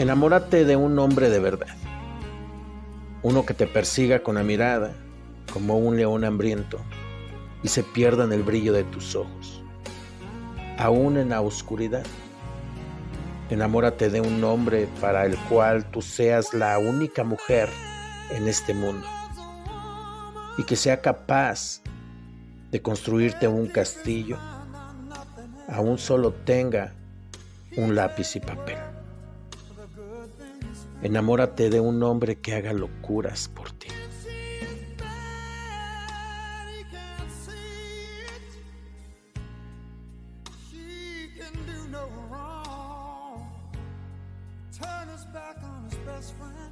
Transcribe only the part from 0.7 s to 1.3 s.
un hombre